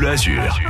Bleu 0.00 0.16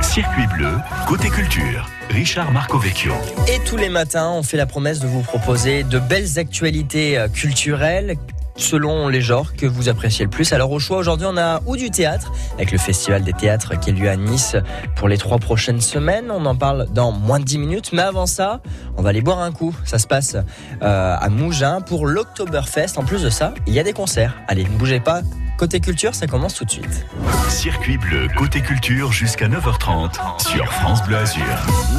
circuit 0.01 0.45
bleu, 0.57 0.73
côté 1.07 1.29
culture. 1.29 1.87
Richard 2.09 2.51
Marcovecchio. 2.51 3.13
Et 3.47 3.63
tous 3.63 3.77
les 3.77 3.87
matins, 3.87 4.29
on 4.29 4.43
fait 4.43 4.57
la 4.57 4.65
promesse 4.65 4.99
de 4.99 5.07
vous 5.07 5.21
proposer 5.21 5.83
de 5.85 5.99
belles 5.99 6.37
actualités 6.37 7.17
euh, 7.17 7.29
culturelles 7.29 8.17
selon 8.57 9.07
les 9.07 9.21
genres 9.21 9.53
que 9.53 9.65
vous 9.65 9.87
appréciez 9.87 10.25
le 10.25 10.29
plus. 10.29 10.51
Alors 10.51 10.69
au 10.73 10.79
choix 10.79 10.97
aujourd'hui 10.97 11.27
on 11.29 11.37
a 11.37 11.61
ou 11.65 11.77
du 11.77 11.89
théâtre 11.89 12.33
avec 12.55 12.73
le 12.73 12.77
festival 12.77 13.23
des 13.23 13.31
théâtres 13.31 13.79
qui 13.79 13.91
a 13.91 13.93
lieu 13.93 14.09
à 14.09 14.17
Nice 14.17 14.57
pour 14.97 15.07
les 15.07 15.17
trois 15.17 15.37
prochaines 15.37 15.79
semaines. 15.79 16.29
On 16.29 16.45
en 16.45 16.55
parle 16.55 16.87
dans 16.91 17.13
moins 17.13 17.39
de 17.39 17.45
10 17.45 17.57
minutes. 17.57 17.91
Mais 17.93 18.01
avant 18.01 18.25
ça, 18.25 18.59
on 18.97 19.01
va 19.01 19.11
aller 19.11 19.21
boire 19.21 19.39
un 19.39 19.53
coup. 19.53 19.73
Ça 19.85 19.97
se 19.97 20.07
passe 20.07 20.35
euh, 20.81 21.15
à 21.17 21.29
Mougins 21.29 21.79
pour 21.79 22.05
l'Octoberfest. 22.05 22.97
En 22.97 23.05
plus 23.05 23.23
de 23.23 23.29
ça, 23.29 23.53
il 23.65 23.73
y 23.73 23.79
a 23.79 23.83
des 23.83 23.93
concerts. 23.93 24.35
Allez, 24.49 24.65
ne 24.65 24.77
bougez 24.77 24.99
pas. 24.99 25.21
Côté 25.61 25.79
culture, 25.79 26.15
ça 26.15 26.25
commence 26.25 26.55
tout 26.55 26.65
de 26.65 26.71
suite. 26.71 27.05
Circuit 27.47 27.99
bleu, 27.99 28.27
côté 28.35 28.61
culture 28.61 29.11
jusqu'à 29.11 29.47
9h30 29.47 30.41
sur 30.41 30.65
France 30.73 31.03
Bleu 31.03 31.17
Azur. 31.17 31.43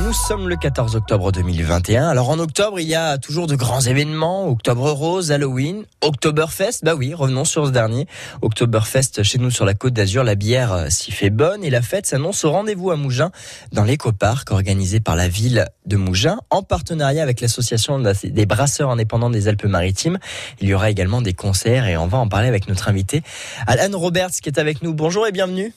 Nous 0.05 0.13
sommes 0.13 0.49
le 0.49 0.57
14 0.57 0.97
octobre 0.97 1.31
2021. 1.31 2.09
Alors 2.09 2.31
en 2.31 2.41
octobre, 2.41 2.81
il 2.81 2.89
y 2.89 2.97
a 2.97 3.19
toujours 3.19 3.47
de 3.47 3.55
grands 3.55 3.83
événements. 3.83 4.49
Octobre 4.49 4.91
Rose, 4.91 5.31
Halloween, 5.31 5.85
Oktoberfest. 6.01 6.81
Bah 6.83 6.97
oui, 6.97 7.15
revenons 7.15 7.45
sur 7.45 7.65
ce 7.65 7.71
dernier. 7.71 8.09
Oktoberfest 8.41 9.23
chez 9.23 9.39
nous 9.39 9.53
sur 9.53 9.65
la 9.65 9.75
côte 9.75 9.93
d'Azur. 9.93 10.25
La 10.25 10.35
bière 10.35 10.73
euh, 10.73 10.87
s'y 10.89 11.13
fait 11.13 11.31
bonne 11.31 11.63
et 11.63 11.71
la 11.71 11.83
fête 11.83 12.07
s'annonce 12.07 12.45
au 12.45 12.51
rendez-vous 12.51 12.91
à 12.91 12.97
Mougins 12.97 13.31
dans 13.71 13.85
l'éco-parc 13.85 14.51
organisé 14.51 14.99
par 14.99 15.15
la 15.15 15.29
ville 15.29 15.69
de 15.87 15.97
Mougins 15.97 16.39
en 16.51 16.65
partenariat 16.65 17.23
avec 17.23 17.41
l'association 17.41 18.03
des 18.25 18.47
brasseurs 18.47 18.91
indépendants 18.91 19.31
des 19.31 19.47
Alpes-Maritimes. 19.47 20.19
Il 20.61 20.69
y 20.69 20.75
aura 20.75 20.91
également 20.91 21.23
des 21.23 21.33
concerts 21.33 21.87
et 21.87 21.97
on 21.97 22.09
va 22.09 22.19
en 22.19 22.27
parler 22.27 22.49
avec 22.49 22.67
notre 22.67 22.89
invité 22.89 23.23
Alan 23.67 23.99
Roberts 23.99 24.41
qui 24.43 24.49
est 24.49 24.59
avec 24.59 24.83
nous. 24.83 24.95
Bonjour 24.95 25.27
et 25.27 25.33
bienvenue. 25.33 25.73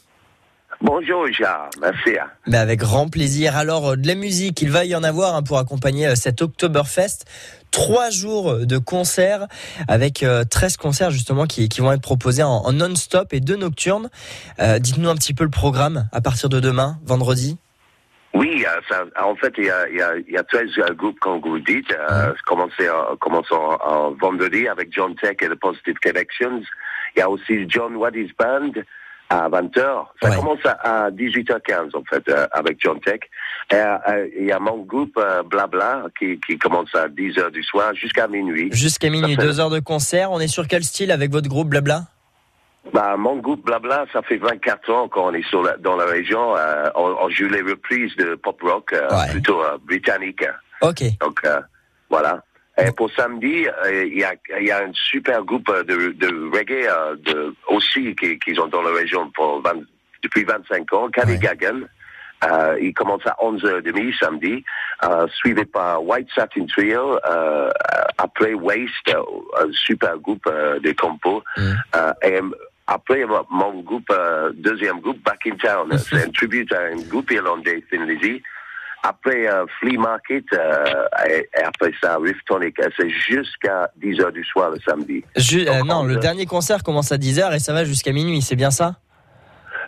Bonjour 0.81 1.23
Richard, 1.23 1.69
merci. 1.79 2.17
Mais 2.47 2.57
avec 2.57 2.79
grand 2.79 3.07
plaisir. 3.07 3.55
Alors 3.55 3.91
euh, 3.91 3.95
de 3.95 4.07
la 4.07 4.15
musique, 4.15 4.61
il 4.61 4.69
va 4.69 4.83
y 4.83 4.93
en 4.93 5.03
avoir 5.03 5.35
hein, 5.35 5.43
pour 5.43 5.57
accompagner 5.57 6.07
euh, 6.07 6.15
cet 6.15 6.41
Oktoberfest. 6.41 7.25
Trois 7.71 8.09
jours 8.09 8.65
de 8.65 8.77
concerts 8.77 9.47
avec 9.87 10.15
13 10.15 10.25
euh, 10.25 10.81
concerts 10.81 11.11
justement 11.11 11.45
qui, 11.45 11.67
vont 11.79 11.91
être 11.91 12.01
proposés 12.01 12.43
en, 12.43 12.71
non-stop 12.71 13.33
et 13.33 13.41
deux 13.41 13.57
nocturnes. 13.57 14.09
Dites-nous 14.79 15.09
un 15.09 15.15
petit 15.15 15.33
peu 15.33 15.43
le 15.43 15.49
programme 15.49 16.07
à 16.13 16.21
partir 16.21 16.47
de 16.47 16.61
demain, 16.61 16.99
vendredi. 17.03 17.57
Oui, 18.35 18.65
en 19.17 19.35
fait, 19.35 19.53
il 19.57 19.63
y 19.63 20.37
a, 20.37 20.43
13 20.43 20.69
groupes, 20.97 21.19
comme 21.19 21.39
vous 21.39 21.59
dites, 21.59 21.89
euh, 21.93 22.33
commençons, 22.45 23.77
en, 23.81 24.11
vendredi 24.11 24.67
avec 24.67 24.91
John 24.91 25.15
Tech 25.15 25.37
et 25.39 25.47
The 25.47 25.55
Positive 25.55 25.95
Connections. 26.03 26.61
Il 27.15 27.19
y 27.19 27.21
a 27.21 27.29
aussi 27.29 27.65
John 27.67 27.95
Waddy's 27.95 28.31
Band 28.37 28.71
à 29.29 29.49
20h. 29.49 30.05
Ça 30.21 30.35
commence 30.35 30.59
à, 30.65 31.09
18h15 31.11 31.95
en 31.95 32.03
fait 32.03 32.27
euh, 32.29 32.47
avec 32.51 32.77
John 32.79 32.99
Tech. 32.99 33.19
Et, 33.71 33.75
euh, 33.75 34.27
il 34.37 34.45
y 34.45 34.51
a 34.51 34.59
mon 34.59 34.79
groupe 34.79 35.17
euh, 35.17 35.41
Blabla 35.43 36.05
qui, 36.17 36.39
qui, 36.45 36.57
commence 36.57 36.93
à 36.93 37.07
10h 37.07 37.51
du 37.51 37.63
soir 37.63 37.93
jusqu'à 37.95 38.27
minuit. 38.27 38.69
Jusqu'à 38.71 39.09
minuit, 39.09 39.35
deux 39.35 39.59
heures 39.59 39.69
de 39.69 39.79
concert. 39.79 40.31
On 40.31 40.39
est 40.39 40.47
sur 40.47 40.67
quel 40.67 40.83
style 40.83 41.11
avec 41.11 41.31
votre 41.31 41.49
groupe 41.49 41.69
Blabla? 41.69 42.03
Bah, 42.93 43.15
mon 43.17 43.37
groupe 43.37 43.65
Blabla, 43.65 44.05
ça 44.13 44.21
fait 44.21 44.37
24 44.37 44.91
ans 44.91 45.07
qu'on 45.07 45.33
est 45.33 45.47
sur 45.49 45.67
dans 45.79 45.95
la 45.95 46.05
région. 46.05 46.53
on, 46.95 47.29
joue 47.29 47.49
les 47.49 47.61
reprises 47.61 48.15
de 48.17 48.35
pop 48.35 48.61
rock 48.61 48.93
plutôt 49.31 49.59
britannique. 49.87 50.45
Ok. 50.81 51.03
Donc 51.19 51.41
voilà. 52.11 52.43
Et 52.77 52.91
pour 52.91 53.09
samedi, 53.11 53.67
euh, 53.67 54.05
il 54.05 54.19
y, 54.19 54.23
a, 54.23 54.33
y, 54.59 54.71
a, 54.71 54.79
un 54.79 54.91
super 54.93 55.43
groupe 55.43 55.71
de, 55.87 56.11
de 56.11 56.49
reggae 56.55 56.87
euh, 56.87 57.15
de, 57.15 57.55
aussi 57.69 58.15
qui, 58.15 58.37
qui 58.39 58.53
sont 58.53 58.67
dans 58.67 58.81
la 58.81 58.91
région 58.91 59.29
pour 59.31 59.63
depuis 60.21 60.43
25 60.43 60.93
ans, 60.93 61.09
Caddy 61.09 61.37
Gagan. 61.37 61.81
Euh, 62.43 62.77
il 62.81 62.93
commence 62.93 63.25
à 63.25 63.35
11h30 63.41 64.17
samedi, 64.19 64.63
euh, 65.03 65.27
suivi 65.29 65.63
par 65.65 66.03
White 66.03 66.27
Satin 66.35 66.65
Trio, 66.65 67.17
euh, 67.27 67.71
après 68.17 68.53
Waste, 68.53 69.09
un 69.09 69.71
super 69.71 70.17
groupe 70.17 70.45
de 70.45 70.91
compos. 70.91 71.43
Mm. 71.57 71.73
et 72.23 72.39
après, 72.87 73.25
mon 73.49 73.79
groupe, 73.79 74.13
deuxième 74.55 74.99
groupe, 74.99 75.23
Back 75.23 75.47
in 75.47 75.55
Town, 75.55 75.97
c'est 75.97 76.23
un 76.23 76.29
tribute 76.29 76.71
à 76.73 76.81
un 76.81 76.97
groupe 77.09 77.31
irlandais, 77.31 77.83
Thin 77.89 78.05
Lizzy 78.05 78.43
après 79.07 79.47
euh, 79.47 79.65
Flea 79.79 79.97
Market, 79.97 80.45
euh, 80.53 80.85
et, 81.29 81.47
après 81.63 81.91
ça, 82.01 82.17
Riff 82.21 82.37
Tonic. 82.45 82.75
C'est 82.97 83.09
jusqu'à 83.09 83.89
10h 84.01 84.31
du 84.31 84.43
soir 84.43 84.71
le 84.71 84.79
samedi. 84.87 85.23
Euh, 85.37 85.83
non, 85.83 86.03
le 86.03 86.17
dernier 86.17 86.45
concert 86.45 86.83
commence 86.83 87.11
à 87.11 87.17
10h 87.17 87.55
et 87.55 87.59
ça 87.59 87.73
va 87.73 87.85
jusqu'à 87.85 88.11
minuit, 88.11 88.41
c'est 88.41 88.55
bien 88.55 88.71
ça? 88.71 88.95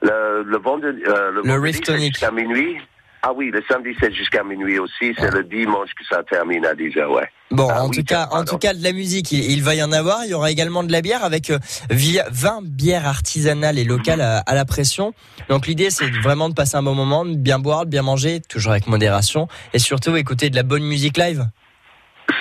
Le, 0.02 0.44
le 0.44 0.58
vendredi, 0.58 1.02
le, 1.02 1.42
le 1.44 1.60
Riff 1.60 1.82
Tonic. 1.82 2.14
jusqu'à 2.14 2.32
minuit. 2.32 2.78
Ah 3.24 3.34
oui, 3.34 3.52
le 3.52 3.64
samedi 3.70 3.96
c'est 4.00 4.14
jusqu'à 4.14 4.44
minuit 4.44 4.80
aussi. 4.80 5.14
C'est 5.18 5.32
le 5.32 5.44
dimanche 5.44 5.90
que 5.98 6.06
ça 6.06 6.24
termine 6.24 6.66
à 6.66 6.74
10h, 6.74 7.06
ouais. 7.08 7.28
Bon, 7.50 7.70
ah 7.72 7.84
en 7.84 7.90
tout 7.90 8.04
cas, 8.04 8.28
en 8.32 8.44
tout 8.44 8.58
cas, 8.58 8.74
de 8.74 8.84
la 8.84 8.92
musique, 8.92 9.32
il, 9.32 9.64
va 9.64 9.74
y 9.74 9.82
en 9.82 9.92
avoir. 9.92 10.26
Il 10.26 10.32
y 10.32 10.34
aura 10.34 10.52
également 10.52 10.84
de 10.84 10.92
la 10.92 11.02
bière 11.02 11.24
avec 11.24 11.52
20 11.90 12.64
bières 12.64 13.08
artisanales 13.08 13.80
et 13.80 13.86
locales 13.86 14.22
à, 14.22 14.54
la 14.54 14.66
pression. 14.66 15.14
Donc 15.50 15.66
l'idée, 15.66 15.90
c'est 15.90 16.10
vraiment 16.22 16.50
de 16.50 16.54
passer 16.54 16.76
un 16.76 16.84
bon 16.84 16.94
moment, 16.94 17.26
de 17.26 17.36
bien 17.36 17.60
boire, 17.60 17.86
de 17.86 17.92
bien 17.92 18.02
manger, 18.02 18.42
toujours 18.42 18.74
avec 18.74 18.88
modération, 18.88 19.48
et 19.74 19.80
surtout 19.80 20.16
écouter 20.18 20.50
de 20.50 20.56
la 20.56 20.64
bonne 20.64 20.84
musique 20.84 21.18
live. 21.18 21.46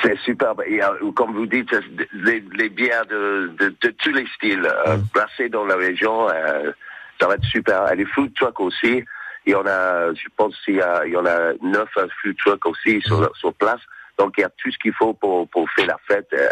C'est 0.03 0.19
superbe. 0.25 0.63
Et, 0.67 0.81
comme 1.15 1.35
vous 1.35 1.47
dites, 1.47 1.71
les, 2.13 2.69
bières 2.69 3.07
de, 3.07 3.55
tous 4.03 4.13
les 4.13 4.27
styles, 4.35 4.69
euh, 4.89 4.97
mm. 4.97 5.49
dans 5.51 5.65
la 5.65 5.77
région, 5.77 6.29
euh, 6.29 6.73
ça 7.21 7.29
va 7.29 7.35
être 7.35 7.45
super. 7.45 7.93
Et 7.93 7.97
les 7.97 8.07
food 8.07 8.35
trucks 8.35 8.61
aussi. 8.61 9.05
Il 9.47 9.53
y 9.53 9.55
en 9.55 9.67
a, 9.67 10.13
je 10.13 10.29
pense 10.37 10.55
qu'il 10.65 10.75
y, 10.75 11.11
y 11.11 11.17
en 11.17 11.27
a 11.27 11.53
neuf 11.63 11.89
food 11.95 12.37
trucks 12.39 12.67
aussi 12.67 13.01
sur, 13.03 13.21
mm. 13.21 13.29
sur 13.35 13.55
place. 13.55 13.81
Donc 14.19 14.33
il 14.39 14.41
y 14.41 14.45
a 14.45 14.49
tout 14.49 14.71
ce 14.71 14.79
qu'il 14.79 14.93
faut 14.95 15.13
pour, 15.13 15.47
pour 15.49 15.67
faire 15.77 15.87
la 15.87 15.99
fête. 16.09 16.27
Euh, 16.33 16.47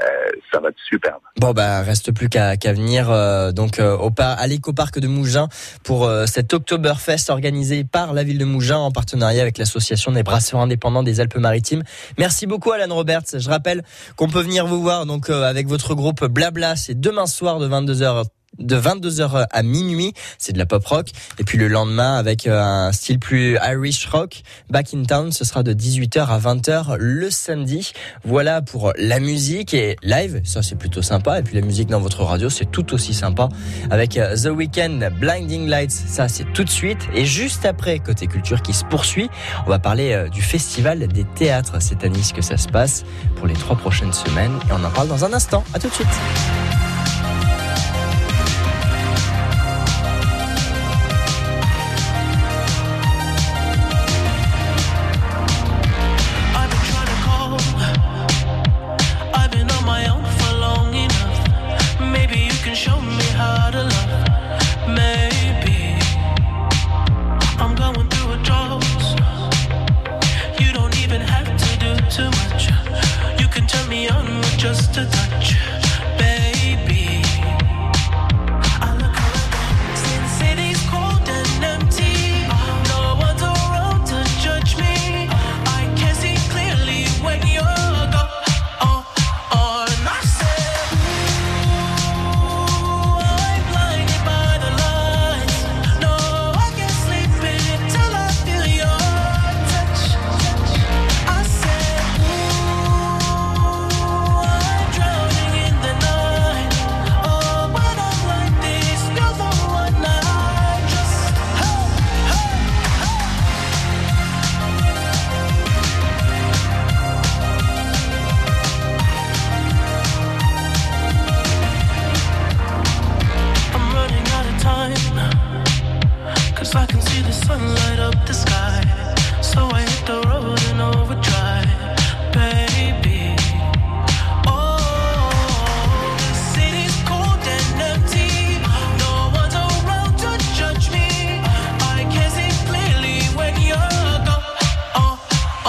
ça 0.53 0.61
va 0.61 0.69
être 0.69 0.79
superbe. 0.87 1.21
Bon 1.41 1.53
bah 1.53 1.81
reste 1.83 2.13
plus 2.13 2.29
qu'à 2.29 2.57
qu'à 2.57 2.73
venir 2.73 3.11
euh, 3.11 3.53
donc 3.53 3.79
euh, 3.79 3.97
au 3.97 4.11
par, 4.11 4.39
à 4.39 4.47
l'éco-parc 4.47 4.99
de 4.99 5.09
Mougins 5.09 5.49
pour 5.83 6.11
cet 6.27 6.53
Oktoberfest 6.53 7.31
organisé 7.31 7.85
par 7.85 8.13
la 8.13 8.23
ville 8.23 8.39
de 8.39 8.45
Mougins 8.45 8.79
en 8.79 8.91
partenariat 8.91 9.43
avec 9.43 9.59
l'association 9.59 10.13
des 10.13 10.23
brasseurs 10.23 10.61
indépendants 10.61 11.03
des 11.03 11.21
Alpes-Maritimes. 11.21 11.83
Merci 12.19 12.47
beaucoup 12.47 12.73
Alan 12.73 12.95
Roberts. 12.95 13.39
Je 13.39 13.49
rappelle 13.49 13.83
qu'on 14.17 14.29
peut 14.29 14.43
venir 14.43 14.67
vous 14.67 14.83
voir 14.83 15.07
donc 15.07 15.31
avec 15.31 15.67
votre 15.67 15.95
groupe 15.95 16.25
Blabla, 16.27 16.77
c'est 16.77 16.99
demain 16.99 17.27
soir 17.27 17.59
de 17.59 17.69
22h 17.69 18.25
de 18.59 18.77
22h 18.77 19.47
à 19.51 19.63
minuit, 19.63 20.13
c'est 20.39 20.53
de 20.53 20.59
la 20.59 20.67
pop 20.67 20.85
rock. 20.85 21.09
Et 21.39 21.45
puis 21.45 21.59
le 21.59 21.69
lendemain, 21.69 22.17
avec 22.17 22.47
euh, 22.47 22.61
un 22.61 22.93
style 22.93 23.19
plus 23.19 23.59
Irish 23.63 24.07
rock, 24.07 24.43
Back 24.71 24.95
in 24.95 25.05
Town, 25.05 25.33
ce 25.33 25.45
sera 25.45 25.63
de 25.63 25.73
18h 25.73 26.27
à 26.27 26.39
20h 26.39 26.97
le 26.99 27.31
samedi. 27.31 27.93
Voilà 28.25 28.63
pour 28.63 28.93
la 28.97 29.21
musique 29.21 29.75
et 29.75 29.97
live, 30.03 30.41
ça 30.45 30.63
c'est 30.63 30.77
plutôt 30.77 31.03
sympa. 31.03 31.39
Et 31.41 31.43
puis 31.43 31.55
la 31.55 31.63
musique 31.63 31.89
dans 31.89 32.01
votre 32.01 32.23
radio, 32.23 32.49
c'est 32.49 32.71
tout 32.71 32.95
aussi 32.95 33.15
sympa. 33.15 33.49
Avec 33.91 34.17
euh, 34.17 34.37
The 34.37 34.47
Weeknd, 34.47 35.11
Blinding 35.19 35.69
Lights, 35.69 35.93
ça 35.93 36.29
c'est 36.29 36.53
tout 36.53 36.65
de 36.65 36.71
suite. 36.71 37.09
Et 37.15 37.25
juste 37.25 37.65
après, 37.65 37.99
côté 37.99 38.27
culture 38.27 38.63
qui 38.63 38.73
se 38.73 38.85
poursuit, 38.85 39.29
on 39.67 39.71
va 39.71 39.79
parler 39.79 40.13
euh, 40.13 40.29
du 40.29 40.43
festival 40.43 41.07
des 41.09 41.25
théâtres. 41.25 41.77
C'est 41.81 42.05
à 42.05 42.09
Nice 42.09 42.33
que 42.33 42.43
ça 42.43 42.57
se 42.57 42.69
passe 42.69 43.05
pour 43.37 43.47
les 43.47 43.55
trois 43.55 43.77
prochaines 43.77 44.13
semaines. 44.13 44.53
Et 44.69 44.73
on 44.73 44.85
en 44.85 44.91
parle 44.91 45.09
dans 45.09 45.25
un 45.25 45.33
instant. 45.33 45.65
À 45.75 45.79
tout 45.79 45.89
de 45.89 45.95
suite. 45.95 46.74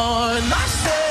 on. 0.05 0.53
I 0.53 0.65
said. 0.67 1.04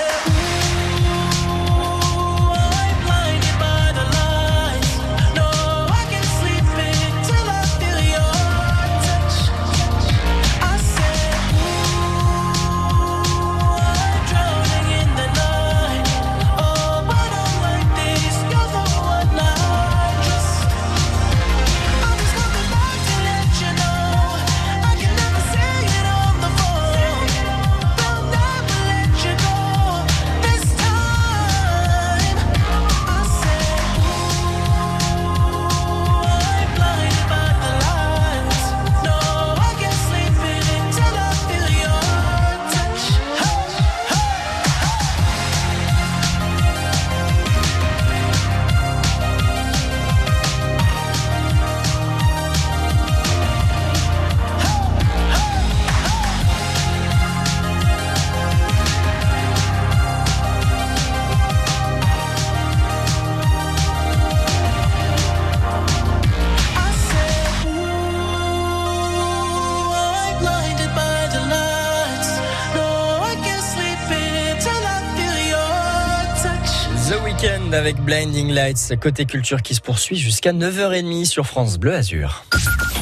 Avec 77.72 78.00
Blinding 78.00 78.50
Lights, 78.50 78.94
côté 79.00 79.26
culture 79.26 79.60
qui 79.60 79.74
se 79.74 79.80
poursuit 79.80 80.16
jusqu'à 80.16 80.52
9h30 80.52 81.26
sur 81.26 81.46
France 81.46 81.76
Bleu 81.76 81.94
Azur. 81.94 82.44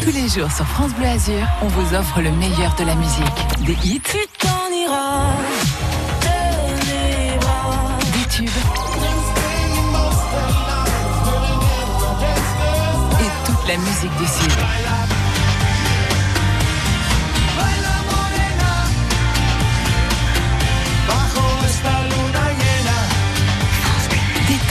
Tous 0.03 0.11
les 0.11 0.29
jours 0.29 0.51
sur 0.51 0.67
France 0.67 0.93
Bleu 0.95 1.07
Azur, 1.07 1.47
on 1.63 1.69
vous 1.69 1.95
offre 1.95 2.21
le 2.21 2.33
meilleur 2.33 2.75
de 2.75 2.85
la 2.85 2.97
musique. 2.97 3.23
Des 3.65 3.77
hits, 3.87 4.03
des 8.13 8.29
tubes 8.29 8.49
et 13.21 13.31
toute 13.47 13.69
la 13.69 13.77
musique 13.77 14.17
du 14.19 14.27
Sud. 14.27 14.92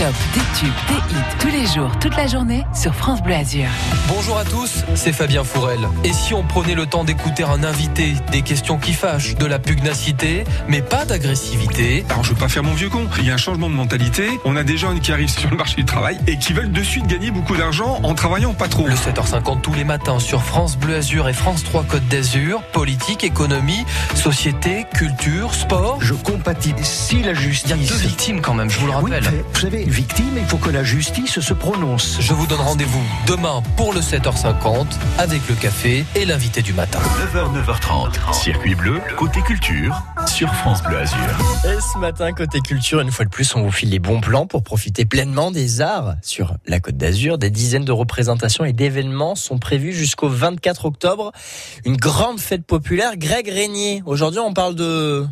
Des 0.09 0.41
tubes, 0.59 0.73
des 0.87 1.13
hits, 1.13 1.35
tous 1.39 1.47
les 1.49 1.67
jours, 1.67 1.91
toute 1.99 2.17
la 2.17 2.25
journée 2.25 2.65
sur 2.73 2.95
France 2.95 3.21
Bleu 3.21 3.35
Azur. 3.35 3.67
Bonjour 4.07 4.35
à 4.35 4.43
tous, 4.43 4.83
c'est 4.95 5.13
Fabien 5.13 5.43
Fourel. 5.43 5.77
Et 6.03 6.11
si 6.11 6.33
on 6.33 6.41
prenait 6.41 6.73
le 6.73 6.87
temps 6.87 7.03
d'écouter 7.03 7.43
un 7.43 7.63
invité, 7.63 8.15
des 8.31 8.41
questions 8.41 8.79
qui 8.79 8.93
fâchent, 8.93 9.35
de 9.35 9.45
la 9.45 9.59
pugnacité, 9.59 10.43
mais 10.67 10.81
pas 10.81 11.05
d'agressivité? 11.05 12.03
Alors 12.09 12.23
je 12.23 12.31
veux 12.31 12.35
pas 12.35 12.49
faire 12.49 12.63
mon 12.63 12.73
vieux 12.73 12.89
con, 12.89 13.07
il 13.19 13.27
y 13.27 13.29
a 13.29 13.35
un 13.35 13.37
changement 13.37 13.69
de 13.69 13.75
mentalité, 13.75 14.27
on 14.43 14.55
a 14.55 14.63
des 14.63 14.75
jeunes 14.75 15.01
qui 15.01 15.11
arrivent 15.11 15.29
sur 15.29 15.51
le 15.51 15.57
marché 15.57 15.75
du 15.75 15.85
travail 15.85 16.17
et 16.25 16.37
qui 16.37 16.53
veulent 16.53 16.71
de 16.71 16.81
suite 16.81 17.05
gagner 17.05 17.29
beaucoup 17.29 17.55
d'argent 17.55 17.99
en 18.01 18.15
travaillant 18.15 18.55
pas 18.55 18.67
trop. 18.67 18.87
Le 18.87 18.95
7h50 18.95 19.61
tous 19.61 19.73
les 19.75 19.83
matins 19.83 20.17
sur 20.17 20.41
France 20.41 20.77
Bleu 20.77 20.95
Azur 20.95 21.29
et 21.29 21.33
France 21.33 21.63
3 21.63 21.83
Côte 21.83 22.07
d'Azur, 22.07 22.63
politique, 22.73 23.23
économie, 23.23 23.85
société, 24.15 24.87
culture, 24.95 25.53
sport. 25.53 25.99
Je 26.01 26.15
compatis 26.15 26.73
si 26.81 27.21
la 27.21 27.35
justice... 27.35 27.73
Il 27.75 27.83
y 27.83 27.87
a 27.87 27.91
deux 27.91 27.99
victimes 27.99 28.41
quand 28.41 28.55
même, 28.55 28.69
je 28.71 28.79
vous 28.79 28.87
le 28.87 28.93
rappelle. 28.93 29.23
vous 29.53 29.59
savez, 29.59 29.90
victime, 29.91 30.37
il 30.37 30.45
faut 30.45 30.57
que 30.57 30.69
la 30.69 30.83
justice 30.83 31.39
se 31.39 31.53
prononce. 31.53 32.17
Je 32.21 32.33
vous 32.33 32.47
donne 32.47 32.61
rendez-vous 32.61 33.03
demain 33.27 33.61
pour 33.75 33.93
le 33.93 33.99
7h50 33.99 34.87
avec 35.17 35.47
le 35.49 35.55
café 35.55 36.05
et 36.15 36.25
l'invité 36.25 36.61
du 36.61 36.73
matin. 36.73 36.99
9h, 37.33 37.63
9h30, 37.63 38.33
circuit 38.33 38.73
bleu, 38.73 39.01
côté 39.17 39.41
culture, 39.41 40.01
sur 40.27 40.53
France 40.55 40.81
Bleu 40.81 40.97
Azur. 40.97 41.19
Et 41.65 41.79
ce 41.81 41.97
matin, 41.97 42.31
côté 42.31 42.61
culture, 42.61 43.01
une 43.01 43.11
fois 43.11 43.25
de 43.25 43.29
plus, 43.29 43.53
on 43.55 43.63
vous 43.63 43.71
file 43.71 43.89
les 43.89 43.99
bons 43.99 44.21
plans 44.21 44.47
pour 44.47 44.63
profiter 44.63 45.05
pleinement 45.05 45.51
des 45.51 45.81
arts 45.81 46.15
sur 46.21 46.55
la 46.65 46.79
Côte 46.79 46.97
d'Azur. 46.97 47.37
Des 47.37 47.49
dizaines 47.49 47.85
de 47.85 47.91
représentations 47.91 48.63
et 48.63 48.73
d'événements 48.73 49.35
sont 49.35 49.59
prévus 49.59 49.93
jusqu'au 49.93 50.29
24 50.29 50.85
octobre. 50.85 51.31
Une 51.85 51.97
grande 51.97 52.39
fête 52.39 52.65
populaire. 52.65 53.17
Greg 53.17 53.49
Régnier, 53.49 54.01
aujourd'hui 54.05 54.39
on 54.39 54.53
parle 54.53 54.75
de 54.75 55.27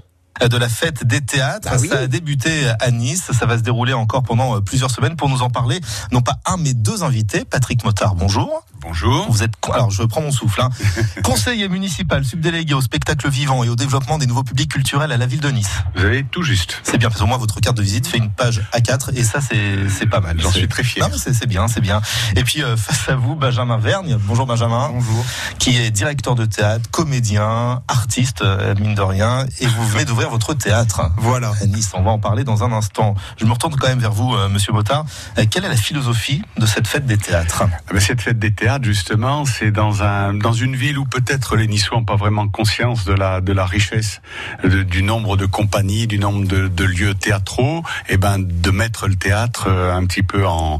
de 0.47 0.57
la 0.57 0.69
fête 0.69 1.05
des 1.05 1.21
théâtres. 1.21 1.67
Ah 1.71 1.77
ça 1.77 1.99
a 1.99 2.07
débuté 2.07 2.69
à 2.79 2.91
Nice. 2.91 3.31
Ça 3.37 3.45
va 3.45 3.57
se 3.57 3.63
dérouler 3.63 3.93
encore 3.93 4.23
pendant 4.23 4.55
euh, 4.55 4.61
plusieurs 4.61 4.91
semaines. 4.91 5.15
Pour 5.15 5.29
nous 5.29 5.41
en 5.41 5.49
parler, 5.49 5.81
non 6.11 6.21
pas 6.21 6.39
un, 6.45 6.57
mais 6.57 6.73
deux 6.73 7.03
invités. 7.03 7.43
Patrick 7.43 7.83
Motard, 7.83 8.15
bonjour. 8.15 8.63
Bonjour. 8.81 9.29
Vous 9.29 9.43
êtes, 9.43 9.51
alors 9.73 9.91
je 9.91 10.03
prends 10.03 10.21
mon 10.21 10.31
souffle, 10.31 10.61
hein. 10.61 10.69
conseiller 11.23 11.67
municipal 11.67 12.23
subdélégué 12.23 12.73
au 12.73 12.81
spectacle 12.81 13.29
vivant 13.29 13.63
et 13.65 13.69
au 13.69 13.75
développement 13.75 14.17
des 14.17 14.25
nouveaux 14.25 14.43
publics 14.43 14.71
culturels 14.71 15.11
à 15.11 15.17
la 15.17 15.25
ville 15.25 15.41
de 15.41 15.49
Nice. 15.49 15.69
Vous 15.95 16.05
avez 16.05 16.23
tout 16.23 16.43
juste. 16.43 16.79
C'est 16.83 16.97
bien, 16.97 17.09
parce 17.09 17.19
que 17.19 17.25
moi, 17.25 17.37
votre 17.37 17.59
carte 17.59 17.75
de 17.75 17.81
visite 17.81 18.07
fait 18.07 18.17
une 18.17 18.31
page 18.31 18.61
A4 18.73 19.13
et 19.15 19.23
ça, 19.23 19.39
c'est 19.41 20.05
pas 20.09 20.21
mal. 20.21 20.39
J'en 20.39 20.51
suis 20.51 20.67
très 20.67 20.83
fier. 20.83 21.09
C'est 21.17 21.47
bien, 21.47 21.67
c'est 21.67 21.81
bien. 21.81 22.01
Et 22.37 22.43
puis, 22.43 22.63
euh, 22.63 22.77
face 22.77 23.09
à 23.09 23.15
vous, 23.15 23.35
Benjamin 23.35 23.77
Vergne. 23.77 24.17
Bonjour 24.21 24.45
Benjamin. 24.45 24.89
Bonjour. 24.93 25.25
Qui 25.57 25.77
est 25.77 25.91
directeur 25.91 26.35
de 26.35 26.45
théâtre, 26.45 26.89
comédien, 26.89 27.81
artiste, 27.87 28.41
euh, 28.41 28.75
mine 28.79 28.95
de 28.95 29.01
rien. 29.01 29.45
Et 29.59 29.67
vous 29.67 29.87
venez 29.87 30.05
d'ouvrir 30.19 30.31
votre 30.31 30.53
théâtre. 30.53 31.09
Voilà. 31.15 31.53
À 31.61 31.65
Nice, 31.65 31.91
on 31.93 32.01
va 32.01 32.11
en 32.11 32.19
parler 32.19 32.43
dans 32.43 32.65
un 32.65 32.73
instant. 32.73 33.15
Je 33.37 33.45
me 33.45 33.53
retourne 33.53 33.75
quand 33.77 33.87
même 33.87 33.99
vers 33.99 34.11
vous, 34.11 34.35
euh, 34.35 34.49
monsieur 34.49 34.73
Bottard. 34.73 35.05
quelle 35.49 35.63
est 35.63 35.69
la 35.69 35.77
philosophie 35.77 36.41
de 36.57 36.65
cette 36.65 36.87
fête 36.87 37.05
des 37.05 37.17
théâtres? 37.17 37.63
Ah 37.65 37.93
ben, 37.93 38.01
Cette 38.01 38.21
fête 38.21 38.37
des 38.37 38.51
théâtres, 38.51 38.83
justement, 38.83 39.45
c'est 39.45 39.71
dans 39.71 40.03
un 40.03 40.33
dans 40.33 40.51
une 40.51 40.75
ville 40.75 40.97
où 40.97 41.05
peut-être 41.05 41.55
les 41.55 41.67
Niçois 41.67 41.97
n'ont 41.97 42.03
pas 42.03 42.17
vraiment 42.17 42.49
conscience 42.49 43.05
de 43.05 43.13
la 43.13 43.39
de 43.39 43.53
la 43.53 43.65
richesse 43.65 44.19
du 44.65 45.03
nombre 45.03 45.37
de 45.37 45.45
compagnies, 45.45 46.05
du 46.05 46.19
nombre 46.19 46.45
de, 46.45 46.67
de 46.67 46.83
lieux 46.83 47.13
théâtraux, 47.13 47.83
et 48.09 48.17
ben 48.17 48.39
de 48.39 48.71
mettre 48.71 49.07
le 49.07 49.15
théâtre 49.15 49.67
euh, 49.69 49.95
un 49.95 50.05
petit 50.05 50.23
peu 50.23 50.45
en 50.45 50.79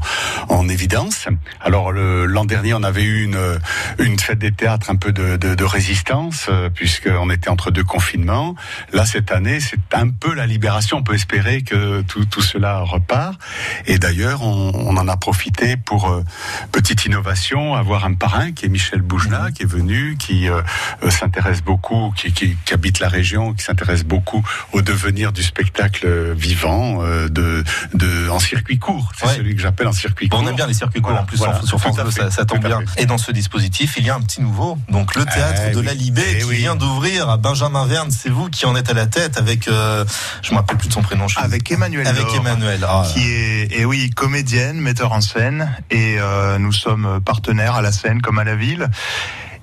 en 0.50 0.68
évidence. 0.68 1.28
Alors 1.62 1.92
l'an 1.92 2.44
dernier, 2.44 2.74
on 2.74 2.82
avait 2.82 3.04
eu 3.04 3.24
une 3.24 3.58
une 3.98 4.18
fête 4.18 4.38
des 4.38 4.52
théâtres 4.52 4.90
un 4.90 4.96
peu 4.96 5.12
de, 5.12 5.38
de, 5.38 5.54
de 5.54 5.64
résistance 5.64 6.46
euh, 6.50 6.68
puisqu'on 6.68 7.30
était 7.30 7.48
entre 7.48 7.70
deux 7.70 7.84
confinements. 7.84 8.54
Là 8.92 9.06
cette 9.06 9.29
année, 9.32 9.60
c'est 9.60 9.78
un 9.92 10.08
peu 10.10 10.34
la 10.34 10.46
libération. 10.46 10.98
On 10.98 11.02
peut 11.02 11.14
espérer 11.14 11.62
que 11.62 12.02
tout 12.02 12.24
tout 12.24 12.42
cela 12.42 12.80
repart. 12.80 13.38
Et 13.86 13.98
d'ailleurs, 13.98 14.42
on, 14.42 14.72
on 14.74 14.96
en 14.96 15.08
a 15.08 15.16
profité 15.16 15.76
pour 15.76 16.08
euh, 16.08 16.24
petite 16.72 17.04
innovation, 17.06 17.74
avoir 17.74 18.04
un 18.04 18.14
parrain 18.14 18.52
qui 18.52 18.66
est 18.66 18.68
Michel 18.68 19.02
Boujna, 19.02 19.44
mhm. 19.44 19.52
qui 19.52 19.62
est 19.62 19.66
venu, 19.66 20.16
qui 20.18 20.48
euh, 20.48 20.62
euh, 21.02 21.10
s'intéresse 21.10 21.62
beaucoup, 21.62 22.12
qui, 22.16 22.32
qui, 22.32 22.56
qui, 22.64 22.74
habite 22.74 23.00
la 23.00 23.08
région, 23.08 23.54
qui 23.54 23.64
s'intéresse 23.64 24.04
beaucoup 24.04 24.42
au 24.72 24.82
devenir 24.82 25.32
du 25.32 25.42
spectacle 25.42 26.32
vivant 26.32 27.02
euh, 27.02 27.28
de, 27.28 27.64
de, 27.94 28.28
en 28.30 28.38
circuit 28.38 28.78
court. 28.78 29.12
C'est 29.16 29.28
celui 29.36 29.54
que 29.54 29.62
j'appelle 29.62 29.88
en 29.88 29.92
circuit 29.92 30.28
court. 30.28 30.40
On 30.42 30.48
aime 30.48 30.56
bien 30.56 30.66
les 30.66 30.74
circuits 30.74 31.00
courts 31.00 31.18
en 31.18 31.24
plus 31.24 31.38
sur 31.64 31.80
France 31.80 31.96
ça, 32.10 32.30
ça, 32.30 32.44
tombe 32.44 32.64
bien. 32.64 32.80
Et 32.96 33.06
dans 33.06 33.18
ce 33.18 33.32
dispositif, 33.32 33.94
il 33.98 34.06
y 34.06 34.10
a 34.10 34.14
un 34.14 34.20
petit 34.20 34.40
nouveau, 34.40 34.78
donc 34.88 35.14
le 35.14 35.24
théâtre 35.24 35.62
eh 35.68 35.74
de 35.74 35.80
la 35.80 35.94
Libé 35.94 36.22
eh 36.34 36.42
qui 36.42 36.54
vient 36.54 36.76
d'ouvrir 36.76 37.28
à 37.28 37.36
Benjamin 37.36 37.86
Verne. 37.86 38.10
C'est 38.10 38.30
vous 38.30 38.48
qui 38.48 38.66
en 38.66 38.74
êtes 38.76 38.90
à 38.90 38.94
la 38.94 39.06
tête 39.06 39.19
avec, 39.36 39.68
euh, 39.68 40.04
je 40.42 40.52
me 40.52 40.56
rappelle 40.56 40.76
plus 40.76 40.88
de 40.88 40.92
son 40.92 41.02
prénom. 41.02 41.26
avec 41.36 41.70
Emmanuel. 41.70 42.06
Avec 42.06 42.34
Emmanuel, 42.34 42.84
ah. 42.88 43.04
qui 43.12 43.30
est, 43.30 43.78
et 43.78 43.84
oui, 43.84 44.10
comédienne, 44.10 44.80
metteur 44.80 45.12
en 45.12 45.20
scène, 45.20 45.70
et 45.90 46.18
nous 46.58 46.72
sommes 46.72 47.20
partenaires 47.24 47.74
à 47.74 47.82
la 47.82 47.92
scène 47.92 48.22
comme 48.22 48.38
à 48.38 48.44
la 48.44 48.54
ville. 48.54 48.88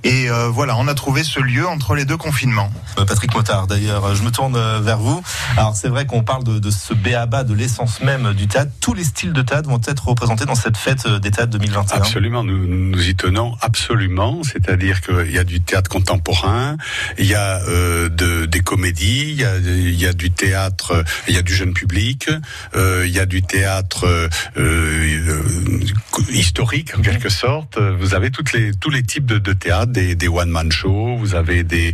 Et 0.07 0.29
euh, 0.29 0.47
voilà, 0.47 0.77
on 0.77 0.87
a 0.87 0.93
trouvé 0.93 1.21
ce 1.21 1.41
lieu 1.41 1.67
entre 1.67 1.93
les 1.93 2.05
deux 2.05 2.15
confinements. 2.15 2.71
Euh, 2.97 3.03
Patrick 3.03 3.35
Motard, 3.35 3.67
d'ailleurs, 3.67 4.15
je 4.15 4.23
me 4.23 4.31
tourne 4.31 4.55
euh, 4.55 4.79
vers 4.79 4.99
vous. 4.99 5.21
Alors 5.57 5.75
c'est 5.75 5.89
vrai 5.89 6.05
qu'on 6.05 6.23
parle 6.23 6.45
de, 6.45 6.59
de 6.59 6.71
ce 6.71 6.93
béaba, 6.93 7.43
de 7.43 7.53
l'essence 7.53 7.99
même 7.99 8.33
du 8.33 8.47
théâtre. 8.47 8.71
Tous 8.79 8.93
les 8.93 9.03
styles 9.03 9.33
de 9.33 9.41
théâtre 9.41 9.67
vont 9.69 9.81
être 9.85 10.07
représentés 10.07 10.45
dans 10.45 10.55
cette 10.55 10.77
fête 10.77 11.05
des 11.05 11.31
théâtres 11.31 11.51
2021. 11.51 11.97
Absolument, 11.97 12.45
nous 12.45 12.65
nous 12.65 13.09
y 13.09 13.15
tenons 13.15 13.57
absolument. 13.59 14.43
C'est-à-dire 14.43 15.01
qu'il 15.01 15.29
y 15.29 15.37
a 15.39 15.43
du 15.43 15.59
théâtre 15.59 15.89
contemporain, 15.89 16.77
il 17.17 17.25
y 17.25 17.35
a 17.35 17.59
euh, 17.67 18.07
de, 18.07 18.45
des 18.45 18.61
comédies, 18.61 19.31
il 19.31 19.41
y 19.41 19.43
a, 19.43 19.57
il 19.57 19.99
y 19.99 20.07
a 20.07 20.13
du 20.13 20.31
théâtre, 20.31 21.03
il 21.27 21.35
y 21.35 21.37
a 21.37 21.41
du 21.41 21.53
jeune 21.53 21.73
public, 21.73 22.29
euh, 22.75 23.03
il 23.05 23.11
y 23.11 23.19
a 23.19 23.25
du 23.25 23.41
théâtre 23.41 24.29
euh, 24.57 25.03
historique 26.29 26.97
en 26.97 27.01
quelque 27.01 27.29
sorte. 27.29 27.77
Vous 27.77 28.13
avez 28.13 28.31
toutes 28.31 28.53
les, 28.53 28.71
tous 28.73 28.89
les 28.89 29.03
types 29.03 29.25
de, 29.25 29.37
de 29.37 29.51
théâtre, 29.51 29.91
des, 30.15 30.27
one-man 30.27 30.71
shows, 30.71 31.17
vous 31.17 31.35
avez 31.35 31.63
des... 31.63 31.93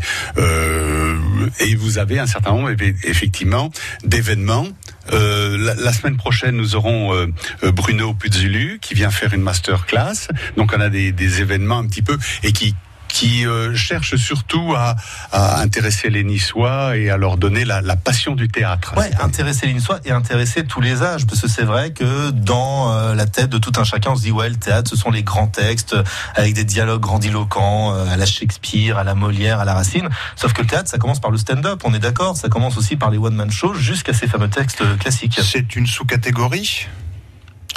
et 1.59 1.75
vous 1.75 1.97
avez 1.97 2.19
un 2.19 2.27
certain 2.27 2.51
nombre 2.51 2.71
effectivement 3.03 3.71
d'événements 4.03 4.67
euh, 5.11 5.57
la, 5.57 5.75
la, 5.75 5.93
semaine 5.93 6.15
prochaine, 6.15 6.55
nous 6.55 6.75
aurons 6.75 7.13
euh, 7.13 7.27
Bruno 7.71 8.13
Puzulu 8.13 8.79
qui 8.81 8.93
vient 8.93 9.11
faire 9.11 9.33
une 9.33 9.41
masterclass. 9.41 10.29
Donc, 10.55 10.73
on 10.75 10.79
a 10.79 10.89
des, 10.89 11.11
des 11.11 11.41
événements 11.41 11.79
un 11.79 11.87
petit 11.87 12.01
peu 12.01 12.17
et 12.43 12.53
qui 12.53 12.75
qui 13.13 13.45
euh, 13.45 13.75
cherche 13.75 14.15
surtout 14.15 14.73
à, 14.75 14.95
à, 15.31 15.61
intéresser 15.61 16.09
les 16.09 16.23
Niçois 16.23 16.97
et 16.97 17.11
à 17.11 17.17
leur 17.17 17.37
donner 17.37 17.63
la, 17.63 17.79
la 17.79 17.95
passion 17.95 18.33
du 18.33 18.47
théâtre. 18.47 18.95
Ouais, 18.97 19.11
intéresser 19.21 19.67
les 19.67 19.73
Niçois 19.73 19.99
et 20.03 20.11
intéresser 20.11 20.65
tous 20.65 20.81
les 20.81 21.03
âges, 21.03 21.27
parce 21.27 21.39
que 21.39 21.47
c'est 21.47 21.63
vrai 21.63 21.93
que 21.93 22.31
dans 22.31 22.91
euh, 22.91 23.13
la 23.13 23.27
tête 23.27 23.51
de 23.51 23.59
tout 23.59 23.71
un 23.77 23.83
chacun, 23.83 24.11
on 24.11 24.15
se 24.15 24.23
dit 24.23 24.31
ouais, 24.31 24.49
le 24.49 24.55
théâtre, 24.55 24.89
ce 24.89 24.95
sont 24.95 25.11
les 25.11 25.21
grands 25.21 25.47
textes 25.47 25.95
avec 26.35 26.55
des 26.55 26.63
dialogues 26.63 27.01
grandiloquents 27.01 27.93
euh, 27.93 28.11
à 28.11 28.17
la 28.17 28.25
Shakespeare, 28.25 28.97
à 28.97 29.03
la 29.03 29.13
Molière, 29.13 29.59
à 29.59 29.65
la 29.65 29.75
Racine. 29.75 30.09
Sauf 30.35 30.53
que 30.53 30.63
le 30.63 30.67
théâtre, 30.67 30.89
ça 30.89 30.97
commence 30.97 31.21
par 31.21 31.29
le 31.29 31.37
stand-up, 31.37 31.81
on 31.83 31.93
est 31.93 31.99
d'accord. 31.99 32.35
Ça 32.35 32.49
commence 32.49 32.77
aussi 32.77 32.95
par 32.95 33.11
les 33.11 33.19
one-man 33.19 33.51
shows 33.51 33.75
jusqu'à 33.75 34.13
ces 34.13 34.25
fameux 34.25 34.49
textes 34.49 34.81
classiques. 34.97 35.39
C'est 35.43 35.75
une 35.75 35.85
sous-catégorie, 35.85 36.87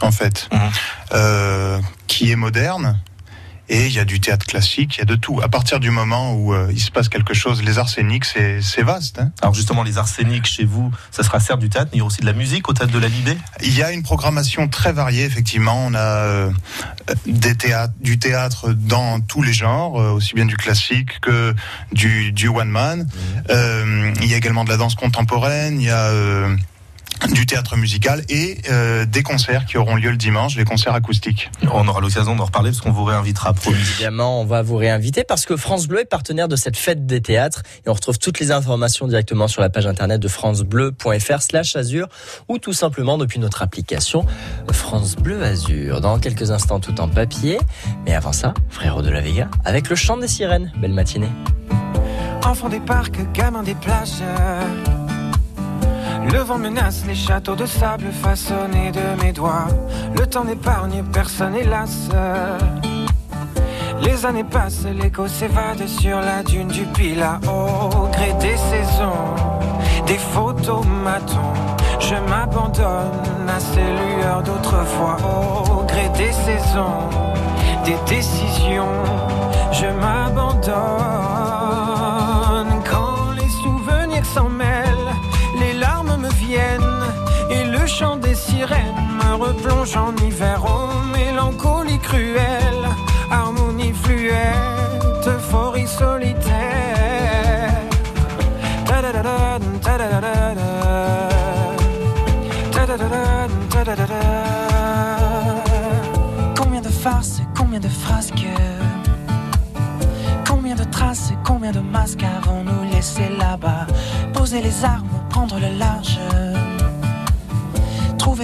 en 0.01 0.13
fait, 0.13 0.49
mmh. 0.51 0.57
euh, 1.13 1.79
qui 2.07 2.31
est 2.31 2.37
moderne 2.37 2.99
et 3.69 3.87
il 3.87 3.93
y 3.93 3.99
a 3.99 4.05
du 4.05 4.21
théâtre 4.21 4.47
classique, 4.47 4.97
il 4.97 4.99
y 4.99 5.03
a 5.03 5.05
de 5.05 5.17
tout. 5.17 5.41
À 5.43 5.49
partir 5.49 5.81
du 5.81 5.91
moment 5.91 6.35
où 6.35 6.55
euh, 6.55 6.69
il 6.73 6.81
se 6.81 6.91
passe 6.91 7.09
quelque 7.09 7.35
chose, 7.35 7.63
les 7.63 7.79
arséniques, 7.79 8.25
c'est 8.25 8.83
vaste. 8.83 9.19
Hein 9.19 9.33
Alors 9.43 9.55
justement, 9.55 9.83
les 9.83 9.99
arséniques 9.99 10.47
chez 10.47 10.65
vous, 10.65 10.93
ça 11.11 11.23
sera 11.23 11.41
certes 11.41 11.61
du 11.61 11.69
théâtre, 11.69 11.91
mais 11.93 11.99
il 11.99 12.01
y 12.01 12.03
a 12.03 12.07
aussi 12.07 12.21
de 12.21 12.27
la 12.27 12.33
musique 12.33 12.69
au 12.69 12.73
théâtre 12.73 12.93
de 12.93 12.99
la 12.99 13.09
Libé 13.09 13.37
Il 13.63 13.77
y 13.77 13.83
a 13.83 13.93
une 13.93 14.03
programmation 14.03 14.69
très 14.69 14.93
variée, 14.93 15.25
effectivement. 15.25 15.87
On 15.87 15.95
a 15.95 15.99
euh, 15.99 16.51
des 17.27 17.57
théâtres, 17.57 17.95
du 18.01 18.19
théâtre 18.19 18.73
dans 18.73 19.21
tous 19.21 19.43
les 19.43 19.53
genres, 19.53 20.01
euh, 20.01 20.11
aussi 20.11 20.35
bien 20.35 20.47
du 20.47 20.57
classique 20.57 21.21
que 21.21 21.55
du, 21.93 22.33
du 22.33 22.49
one-man. 22.49 23.03
Mmh. 23.03 23.09
Euh, 23.51 24.13
il 24.21 24.29
y 24.29 24.35
a 24.35 24.37
également 24.37 24.65
de 24.65 24.71
la 24.71 24.77
danse 24.77 24.95
contemporaine, 24.95 25.81
il 25.81 25.87
y 25.87 25.91
a 25.91 26.11
du 27.33 27.47
théâtre 27.47 27.77
musical 27.77 28.23
et 28.29 28.59
euh, 28.71 29.05
des 29.05 29.23
concerts 29.23 29.67
qui 29.67 29.79
auront 29.79 29.97
lieu 29.97 30.11
le 30.11 30.17
dimanche, 30.17 30.57
les 30.57 30.65
concerts 30.65 30.95
acoustiques. 30.95 31.51
On 31.73 31.87
aura 31.89 32.01
l'occasion 32.01 32.37
d'en 32.37 32.45
reparler 32.45 32.71
parce 32.71 32.81
qu'on 32.81 32.93
vous 32.93 33.05
réinvitera. 33.05 33.53
Promis. 33.53 33.79
Évidemment, 33.79 34.41
on 34.41 34.45
va 34.45 34.63
vous 34.63 34.77
réinviter 34.77 35.25
parce 35.25 35.47
que 35.47 35.57
France 35.57 35.87
Bleu 35.87 36.01
est 36.01 36.05
partenaire 36.07 36.49
de 36.49 36.57
cette 36.57 36.77
fête 36.77 37.07
des 37.07 37.21
théâtres 37.21 37.63
et 37.85 37.89
on 37.89 37.93
retrouve 37.93 38.19
toutes 38.19 38.41
les 38.41 38.51
informations 38.51 39.07
directement 39.07 39.49
sur 39.49 39.63
la 39.63 39.71
page 39.71 39.87
internet 39.87 40.21
de 40.21 40.29
francebleu.fr/slash 40.29 41.77
azur 41.77 42.09
ou 42.49 42.59
tout 42.59 42.73
simplement 42.73 43.19
depuis 43.19 43.39
notre 43.39 43.63
application 43.63 44.27
France 44.73 45.17
Bleu 45.17 45.43
Azur. 45.43 46.01
Dans 46.01 46.19
quelques 46.19 46.51
instants, 46.51 46.81
tout 46.81 47.01
en 47.01 47.09
papier, 47.09 47.59
mais 48.05 48.15
avant 48.15 48.33
ça, 48.33 48.55
frérot 48.69 49.03
de 49.03 49.11
la 49.11 49.21
Vega 49.21 49.49
avec 49.65 49.89
le 49.89 49.97
chant 49.97 50.17
des 50.17 50.29
sirènes. 50.29 50.73
Belle 50.81 50.93
matinée. 50.93 51.31
Enfants 52.45 52.69
des 52.69 52.81
parcs, 52.81 53.19
gamins 53.33 53.63
des 53.63 53.75
plages. 53.75 54.23
Le 56.33 56.39
vent 56.41 56.59
menace 56.59 57.05
les 57.07 57.15
châteaux 57.15 57.55
de 57.55 57.67
sable 57.67 58.11
façonnés 58.11 58.91
de 58.91 59.23
mes 59.23 59.33
doigts. 59.33 59.69
Le 60.19 60.27
temps 60.27 60.45
n'épargne 60.45 61.03
personne, 61.13 61.55
hélas. 61.55 62.09
Les 64.03 64.27
années 64.27 64.45
passent, 64.45 64.85
l'écho 64.85 65.29
s'évade 65.29 65.87
sur 65.87 66.21
la 66.21 66.43
dune 66.43 66.69
du 66.69 66.85
Pila. 66.87 67.41
Au 67.45 68.09
gré 68.09 68.33
des 68.41 68.57
saisons, 68.57 69.35
des 70.07 70.19
photos. 70.19 70.85
Je 72.01 72.15
m'abandonne 72.29 73.49
à 73.49 73.59
ces 73.59 73.81
lueurs 73.81 74.43
d'autrefois. 74.43 75.17
Au 75.71 75.83
gré 75.85 76.09
des 76.17 76.33
saisons, 76.33 77.09
des 77.85 77.97
décisions, 78.07 79.03
je 79.73 79.87
m'abandonne. 79.87 81.36
Chant 87.87 88.17
des 88.17 88.35
sirènes 88.35 88.95
me 89.19 89.35
replonge 89.37 89.97
en 89.97 90.15
hiver. 90.17 90.61
Oh, 90.67 90.89
mélancolie 91.13 91.99
cruelle, 91.99 92.89
harmonie 93.31 93.93
fluette, 93.93 95.27
euphorie 95.27 95.87
solitaire. 95.87 96.57
Combien 106.57 106.81
de 106.81 106.89
farces, 106.89 107.41
combien 107.57 107.81
de 107.81 107.89
frasques 107.89 108.47
Combien 110.49 110.75
de 110.75 110.85
traces, 110.85 111.33
combien 111.45 111.71
de 111.71 111.81
masques 111.81 112.25
avons-nous 112.25 112.91
laissé 112.93 113.29
là-bas? 113.39 113.87
Poser 114.33 114.61
les 114.61 114.85
armes, 114.85 115.09
prendre 115.31 115.59
le 115.61 115.79
large 115.79 116.19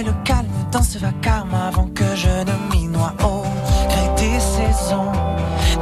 le 0.01 0.13
calme 0.23 0.47
dans 0.71 0.81
ce 0.81 0.97
vacarme 0.97 1.53
avant 1.53 1.87
que 1.93 2.03
je 2.15 2.27
ne 2.27 2.53
m'y 2.71 2.87
noie. 2.87 3.13
Au 3.23 3.43
gré 3.87 4.09
des 4.17 4.39
saisons, 4.39 5.11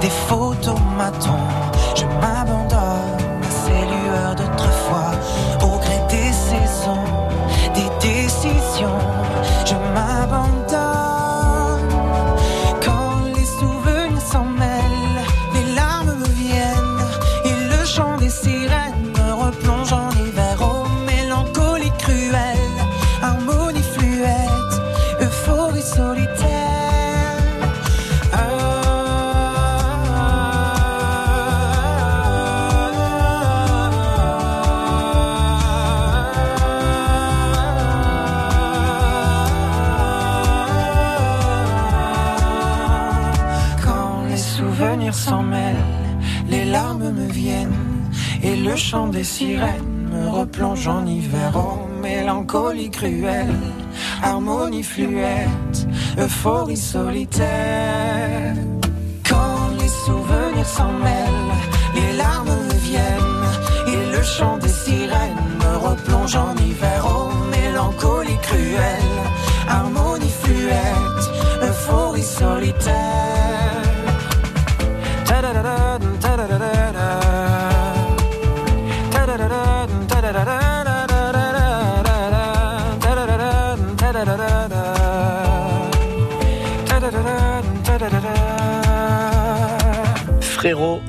des 0.02 0.10
photomatons, 0.10 1.48
je 1.96 2.06
m'abandonne 2.20 3.22
à 3.42 3.50
ces 3.50 3.86
lueurs 3.92 4.36
d'autrefois. 4.36 5.12
Au 5.62 5.78
gré 5.80 5.98
des 6.10 6.34
saisons, 6.34 7.08
des 7.74 8.08
décisions, 8.08 9.00
me 49.40 50.30
replonge 50.30 50.88
en 50.88 51.06
hiver. 51.06 51.52
Oh, 51.56 51.88
mélancolie 52.02 52.90
cruelle, 52.90 53.56
harmonie 54.22 54.84
fluette, 54.84 55.88
euphorie 56.18 56.78
solitaire. 56.78 58.56
Quand 59.28 59.70
les 59.80 59.88
souvenirs 60.06 60.68
s'en 60.68 60.92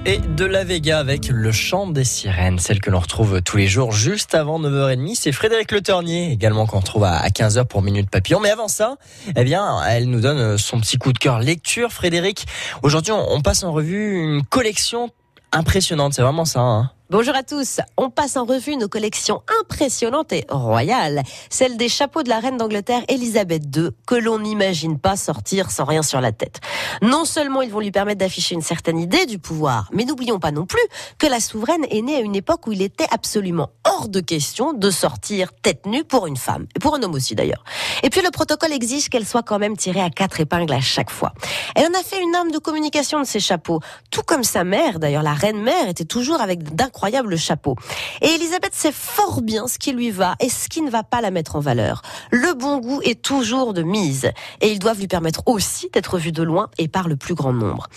et 0.04 0.18
de 0.18 0.44
la 0.44 0.64
Vega 0.64 0.99
avec 0.99 1.28
le 1.28 1.52
chant 1.52 1.87
des 1.87 2.04
sirènes, 2.04 2.59
celle 2.59 2.80
que 2.80 2.90
l'on 2.90 2.99
retrouve 2.99 3.40
tous 3.42 3.56
les 3.56 3.68
jours 3.68 3.92
juste 3.92 4.35
avant 4.35 4.61
9h30. 4.61 5.14
C'est 5.14 5.30
Frédéric 5.30 5.71
Le 5.71 5.80
Ternier 5.80 6.32
également 6.32 6.66
qu'on 6.66 6.80
retrouve 6.80 7.04
à 7.04 7.28
15h 7.28 7.66
pour 7.66 7.82
Minute 7.82 8.11
Papillon. 8.11 8.40
Mais 8.40 8.50
avant 8.50 8.68
ça, 8.68 8.97
eh 9.37 9.44
bien, 9.44 9.80
elle 9.88 10.11
nous 10.11 10.21
donne 10.21 10.59
son 10.59 10.80
petit 10.80 10.99
coup 10.99 11.12
de 11.12 11.18
cœur 11.18 11.38
lecture. 11.38 11.92
Frédéric, 11.92 12.47
aujourd'hui, 12.82 13.12
on 13.12 13.40
passe 13.42 13.62
en 13.62 13.73
revue 13.73 14.21
une 14.23 14.42
collection 14.44 15.11
impressionnante. 15.52 16.14
C'est 16.14 16.23
vraiment 16.23 16.44
ça. 16.44 16.61
Hein 16.61 16.90
Bonjour 17.12 17.37
à 17.37 17.42
tous. 17.42 17.78
On 17.99 18.09
passe 18.09 18.38
en 18.38 18.47
revue 18.47 18.75
nos 18.78 18.88
collections 18.88 19.42
impressionnantes 19.61 20.33
et 20.33 20.47
royales. 20.49 21.23
Celle 21.50 21.76
des 21.76 21.90
chapeaux 21.90 22.23
de 22.23 22.31
la 22.31 22.40
reine 22.40 22.57
d'Angleterre 22.57 23.02
Elisabeth 23.07 23.64
II, 23.76 23.90
que 24.07 24.14
l'on 24.14 24.38
n'imagine 24.38 24.99
pas 24.99 25.16
sortir 25.16 25.71
sans 25.71 25.85
rien 25.85 26.02
sur 26.02 26.23
la 26.23 26.33
tête. 26.33 26.61
Non 27.02 27.26
seulement 27.26 27.61
ils 27.61 27.71
vont 27.71 27.81
lui 27.81 27.90
permettre 27.90 28.21
d'afficher 28.21 28.54
une 28.54 28.62
certaine 28.62 28.99
idée 28.99 29.26
du 29.26 29.38
pouvoir, 29.38 29.90
mais 29.92 30.07
n'oublions 30.07 30.38
pas 30.38 30.52
non 30.52 30.64
plus 30.64 30.81
que 31.19 31.26
la 31.26 31.40
souveraine 31.40 31.85
est 31.90 32.00
née 32.00 32.16
à 32.16 32.21
une 32.21 32.35
époque 32.35 32.66
où 32.66 32.73
il 32.73 32.81
était 32.81 33.09
absolument 33.11 33.69
hors 33.85 34.09
de 34.09 34.21
question 34.21 34.73
de 34.73 34.90
sortir 34.90 35.52
tête 35.52 35.85
nue 35.85 36.04
pour 36.04 36.26
une 36.26 36.38
femme. 36.38 36.66
Et 36.75 36.78
pour 36.78 36.95
un 36.95 37.02
homme 37.02 37.12
aussi 37.12 37.35
d'ailleurs. 37.35 37.64
Et 38.02 38.09
puis 38.09 38.23
le 38.23 38.31
protocole 38.31 38.73
exige 38.73 39.11
qu'elle 39.11 39.26
soit 39.26 39.42
quand 39.42 39.59
même 39.59 39.76
tirée 39.76 40.00
à 40.00 40.09
quatre 40.09 40.40
épingles 40.40 40.73
à 40.73 40.81
chaque 40.81 41.11
fois. 41.11 41.35
Elle 41.75 41.85
en 41.88 42.00
a 42.00 42.02
fait 42.02 42.23
une 42.23 42.35
arme 42.35 42.52
de 42.52 42.59
communication 42.59 43.21
de 43.21 43.26
ses 43.26 43.40
chapeaux. 43.40 43.81
Tout 44.11 44.23
comme 44.23 44.45
sa 44.45 44.64
mère, 44.64 44.99
d'ailleurs 44.99 45.23
la 45.23 45.35
reine 45.35 45.61
mère 45.61 45.90
était 45.90 46.07
toujours 46.07 46.40
avec 46.40 46.75
d'incroyables 46.75 47.01
incroyable 47.02 47.37
chapeau. 47.37 47.75
Et 48.21 48.28
Elisabeth 48.28 48.75
sait 48.75 48.92
fort 48.92 49.42
bien 49.42 49.66
ce 49.66 49.76
qui 49.76 49.90
lui 49.90 50.12
va 50.12 50.37
et 50.38 50.49
ce 50.49 50.68
qui 50.68 50.82
ne 50.82 50.90
va 50.90 51.02
pas 51.02 51.21
la 51.21 51.32
mettre 51.32 51.56
en 51.56 51.61
valeur. 51.61 52.02
Le 52.30 52.54
bon 52.54 52.78
goût 52.78 53.00
est 53.02 53.21
toujours 53.21 53.75
de 53.75 53.82
mise 53.82 54.30
et 54.61 54.71
ils 54.71 54.78
doivent 54.78 55.00
lui 55.00 55.09
permettre 55.09 55.42
aussi 55.47 55.90
d'être 55.92 56.16
vue 56.16 56.30
de 56.30 56.44
loin 56.44 56.71
et 56.78 56.87
par 56.87 57.09
le 57.09 57.16
plus 57.16 57.35
grand 57.35 57.52
nombre. 57.52 57.88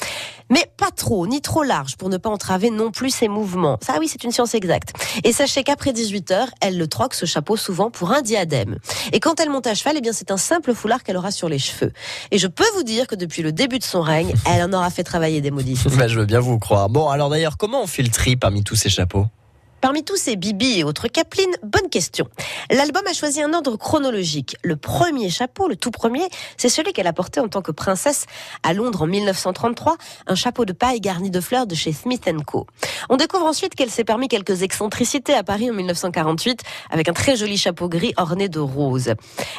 Mais 0.49 0.65
pas 0.77 0.91
trop, 0.91 1.25
ni 1.27 1.41
trop 1.41 1.63
large 1.63 1.97
pour 1.97 2.09
ne 2.09 2.17
pas 2.17 2.29
entraver 2.29 2.69
non 2.71 2.91
plus 2.91 3.09
ses 3.11 3.27
mouvements. 3.27 3.77
Ça 3.81 3.97
oui, 3.99 4.07
c'est 4.07 4.23
une 4.23 4.31
science 4.31 4.53
exacte. 4.53 4.93
Et 5.23 5.33
sachez 5.33 5.63
qu'après 5.63 5.93
18 5.93 6.31
heures, 6.31 6.49
elle 6.61 6.77
le 6.77 6.87
troque 6.87 7.13
ce 7.13 7.25
chapeau 7.25 7.57
souvent 7.57 7.91
pour 7.91 8.11
un 8.11 8.21
diadème. 8.21 8.77
Et 9.11 9.19
quand 9.19 9.39
elle 9.39 9.49
monte 9.49 9.67
à 9.67 9.75
cheval, 9.75 9.95
eh 9.97 10.01
bien 10.01 10.13
c'est 10.13 10.31
un 10.31 10.37
simple 10.37 10.73
foulard 10.73 11.03
qu'elle 11.03 11.17
aura 11.17 11.31
sur 11.31 11.49
les 11.49 11.59
cheveux. 11.59 11.91
Et 12.31 12.37
je 12.37 12.47
peux 12.47 12.65
vous 12.75 12.83
dire 12.83 13.07
que 13.07 13.15
depuis 13.15 13.43
le 13.43 13.51
début 13.51 13.79
de 13.79 13.83
son 13.83 14.01
règne, 14.01 14.33
elle 14.45 14.63
en 14.63 14.73
aura 14.73 14.89
fait 14.89 15.03
travailler 15.03 15.41
des 15.41 15.51
modistes. 15.51 15.89
Bah, 15.95 16.09
je 16.09 16.19
veux 16.19 16.25
bien 16.25 16.41
vous 16.41 16.59
croire. 16.59 16.89
Bon, 16.89 17.07
alors 17.09 17.29
d'ailleurs, 17.29 17.57
comment 17.57 17.81
on 17.81 17.87
fait 17.87 18.03
parmi 18.39 18.63
tous 18.63 18.75
ces 18.75 18.89
chapeau 18.95 19.27
Parmi 19.85 20.03
tous 20.03 20.15
ces 20.15 20.35
Bibi 20.35 20.79
et 20.79 20.83
autres 20.83 21.07
Caplin, 21.07 21.43
bonne 21.61 21.89
question. 21.91 22.27
L'album 22.71 23.03
a 23.07 23.13
choisi 23.13 23.43
un 23.43 23.53
ordre 23.53 23.77
chronologique. 23.77 24.57
Le 24.63 24.77
premier 24.77 25.29
chapeau, 25.29 25.67
le 25.67 25.75
tout 25.75 25.91
premier, 25.91 26.27
c'est 26.57 26.69
celui 26.69 26.91
qu'elle 26.91 27.05
a 27.05 27.13
porté 27.13 27.39
en 27.39 27.47
tant 27.47 27.61
que 27.61 27.71
princesse 27.71 28.25
à 28.63 28.73
Londres 28.73 29.03
en 29.03 29.05
1933, 29.05 29.97
un 30.25 30.33
chapeau 30.33 30.65
de 30.65 30.73
paille 30.73 31.01
garni 31.01 31.29
de 31.29 31.39
fleurs 31.39 31.67
de 31.67 31.75
chez 31.75 31.93
Smith 31.93 32.27
Co. 32.47 32.65
On 33.09 33.17
découvre 33.17 33.45
ensuite 33.45 33.75
qu'elle 33.75 33.91
s'est 33.91 34.03
permis 34.03 34.27
quelques 34.27 34.63
excentricités 34.63 35.35
à 35.35 35.43
Paris 35.43 35.69
en 35.69 35.75
1948 35.75 36.63
avec 36.89 37.07
un 37.07 37.13
très 37.13 37.35
joli 37.35 37.55
chapeau 37.55 37.87
gris 37.87 38.15
orné 38.17 38.49
de 38.49 38.59
roses. 38.59 39.13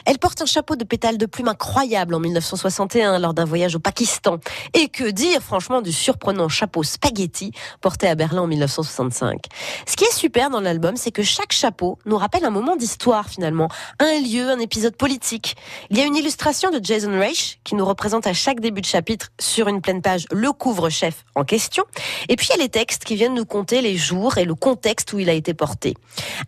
Elle 0.07 0.19
porte 0.19 0.43
un 0.43 0.47
chapeau 0.47 0.75
de 0.75 0.83
pétales 0.83 1.19
de 1.19 1.27
plumes 1.27 1.47
incroyable 1.47 2.17
en 2.17 2.19
1961 2.19 3.21
lors 3.21 3.33
d'un 3.33 3.45
voyage 3.45 3.77
au 3.77 3.79
Pakistan. 3.79 4.39
Et 4.75 4.89
que 4.89 5.09
dire 5.09 5.41
franchement 5.41 5.83
du 5.83 5.93
surprenant 5.93 6.49
chapeau 6.49 6.83
spaghetti 6.83 7.53
porté 7.81 8.09
à 8.09 8.17
Berlin 8.17 8.43
en 8.43 8.47
1965. 8.49 9.45
Ce 9.87 9.95
qui 9.95 10.03
est 10.03 10.16
super 10.17 10.49
dans 10.49 10.61
l'album, 10.61 10.97
c'est 10.97 11.11
que 11.11 11.23
chaque 11.23 11.53
chapeau 11.53 11.99
nous 12.07 12.17
rappelle 12.17 12.47
un 12.47 12.51
moment 12.51 12.75
d'histoire 12.75 13.29
finalement, 13.29 13.69
un 13.99 14.19
lieu, 14.21 14.49
un 14.49 14.59
épisode 14.59 14.97
politique. 14.97 15.57
Il 15.91 15.99
y 15.99 16.01
a 16.01 16.05
une 16.05 16.17
illustration 16.17 16.71
de 16.71 16.81
Jason 16.83 17.11
Reich 17.11 17.61
qui 17.65 17.75
nous 17.75 17.85
représente 17.85 18.27
à 18.27 18.33
chaque 18.33 18.61
début 18.61 18.81
de 18.81 18.87
chapitre 18.87 19.29
sur 19.39 19.69
une 19.69 19.83
pleine 19.83 20.01
page 20.01 20.25
le 20.31 20.53
couvre-chef 20.53 21.27
en 21.35 21.45
question. 21.45 21.85
Et 22.31 22.37
puis 22.37 22.49
il 22.49 22.57
y 22.57 22.61
a 22.61 22.63
les 22.63 22.71
textes 22.71 23.05
qui 23.05 23.15
viennent 23.15 23.35
nous 23.35 23.45
conter 23.45 23.83
les 23.83 23.97
jours 23.99 24.39
et 24.39 24.47
le 24.47 24.55
contexte 24.55 25.13
où 25.13 25.19
il 25.19 25.29
a 25.29 25.35
été 25.35 25.53
porté. 25.53 25.95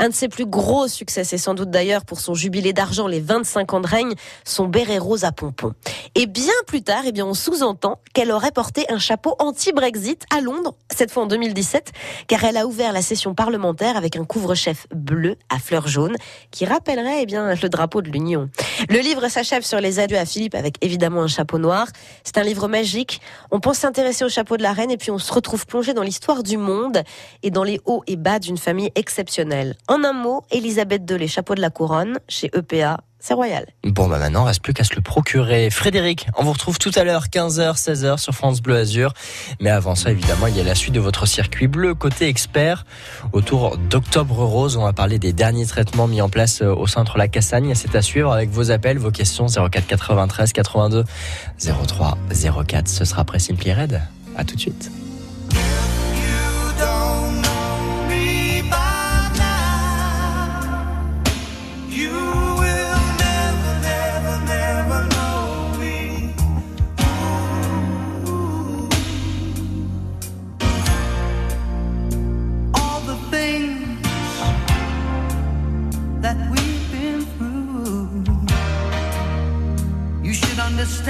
Un 0.00 0.08
de 0.08 0.14
ses 0.14 0.28
plus 0.28 0.46
gros 0.46 0.88
succès, 0.88 1.24
c'est 1.24 1.36
sans 1.36 1.52
doute 1.52 1.70
d'ailleurs 1.70 2.06
pour 2.06 2.20
son 2.20 2.32
jubilé 2.32 2.72
d'argent, 2.72 3.06
les 3.06 3.20
25 3.20 3.74
ans 3.74 3.80
de 3.80 3.86
règne, 3.86 4.14
son 4.44 4.66
béret 4.66 4.98
rose 4.98 5.24
à 5.24 5.32
pompons. 5.32 5.74
Et 6.14 6.24
bien 6.24 6.54
plus 6.66 6.82
tard, 6.82 7.02
eh 7.04 7.12
bien, 7.12 7.26
on 7.26 7.34
sous-entend 7.34 8.00
qu'elle 8.14 8.32
aurait 8.32 8.50
porté 8.50 8.86
un 8.90 8.98
chapeau 8.98 9.36
anti-Brexit 9.38 10.24
à 10.34 10.40
Londres, 10.40 10.74
cette 10.90 11.10
fois 11.10 11.24
en 11.24 11.26
2017, 11.26 11.92
car 12.28 12.44
elle 12.44 12.56
a 12.56 12.66
ouvert 12.66 12.94
la 12.94 13.02
session 13.02 13.34
parlementaire 13.34 13.57
avec 13.96 14.16
un 14.16 14.24
couvre-chef 14.24 14.86
bleu 14.94 15.36
à 15.48 15.58
fleurs 15.58 15.88
jaunes 15.88 16.16
qui 16.50 16.64
rappellerait 16.64 17.22
eh 17.22 17.26
le 17.26 17.68
drapeau 17.68 18.02
de 18.02 18.10
l'Union. 18.10 18.48
Le 18.88 18.98
livre 18.98 19.28
s'achève 19.28 19.62
sur 19.62 19.80
les 19.80 19.98
adieux 19.98 20.18
à 20.18 20.24
Philippe 20.24 20.54
avec 20.54 20.76
évidemment 20.80 21.22
un 21.22 21.28
chapeau 21.28 21.58
noir. 21.58 21.88
C'est 22.24 22.38
un 22.38 22.42
livre 22.42 22.68
magique. 22.68 23.20
On 23.50 23.60
pense 23.60 23.78
s'intéresser 23.78 24.24
au 24.24 24.28
chapeau 24.28 24.56
de 24.56 24.62
la 24.62 24.72
reine 24.72 24.90
et 24.90 24.96
puis 24.96 25.10
on 25.10 25.18
se 25.18 25.32
retrouve 25.32 25.66
plongé 25.66 25.94
dans 25.94 26.02
l'histoire 26.02 26.42
du 26.42 26.56
monde 26.56 27.02
et 27.42 27.50
dans 27.50 27.64
les 27.64 27.80
hauts 27.84 28.02
et 28.06 28.16
bas 28.16 28.38
d'une 28.38 28.58
famille 28.58 28.90
exceptionnelle. 28.94 29.76
En 29.88 30.04
un 30.04 30.12
mot, 30.12 30.42
Elisabeth 30.50 31.08
II, 31.10 31.18
les 31.18 31.28
de 31.28 31.60
la 31.60 31.70
couronne 31.70 32.18
chez 32.28 32.50
EPA 32.54 32.98
c'est 33.20 33.34
royal. 33.34 33.66
Bon, 33.84 34.08
bah 34.08 34.18
maintenant, 34.18 34.44
reste 34.44 34.62
plus 34.62 34.72
qu'à 34.72 34.84
se 34.84 34.94
le 34.94 35.00
procurer. 35.00 35.70
Frédéric, 35.70 36.28
on 36.36 36.44
vous 36.44 36.52
retrouve 36.52 36.78
tout 36.78 36.92
à 36.94 37.04
l'heure, 37.04 37.26
15h, 37.26 37.76
16h 37.76 38.18
sur 38.18 38.32
France 38.32 38.60
Bleu 38.62 38.76
Azur. 38.76 39.12
Mais 39.60 39.70
avant 39.70 39.94
ça, 39.94 40.10
évidemment, 40.10 40.46
il 40.46 40.56
y 40.56 40.60
a 40.60 40.64
la 40.64 40.74
suite 40.74 40.94
de 40.94 41.00
votre 41.00 41.26
circuit 41.26 41.66
bleu 41.66 41.94
côté 41.94 42.28
expert. 42.28 42.86
Autour 43.32 43.76
d'Octobre 43.76 44.44
Rose, 44.44 44.76
on 44.76 44.84
va 44.84 44.92
parler 44.92 45.18
des 45.18 45.32
derniers 45.32 45.66
traitements 45.66 46.06
mis 46.06 46.22
en 46.22 46.28
place 46.28 46.62
euh, 46.62 46.72
au 46.72 46.86
centre 46.86 47.18
La 47.18 47.28
Cassagne. 47.28 47.74
C'est 47.74 47.94
à 47.96 48.02
suivre 48.02 48.32
avec 48.32 48.50
vos 48.50 48.70
appels, 48.70 48.98
vos 48.98 49.10
questions 49.10 49.46
04 49.46 49.86
93 49.86 50.52
82 50.52 51.04
03 51.58 52.18
04. 52.66 52.88
Ce 52.88 53.04
sera 53.04 53.22
après 53.22 53.38
Simply 53.40 53.72
Red. 53.72 54.00
À 54.36 54.44
tout 54.44 54.54
de 54.54 54.60
suite. 54.60 54.90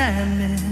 Understand 0.09 0.39
me 0.39 0.68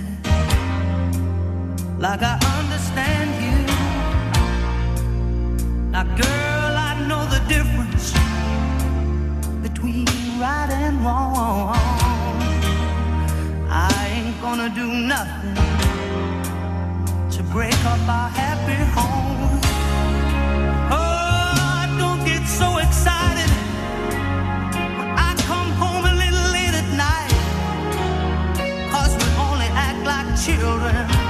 around. 30.87 31.26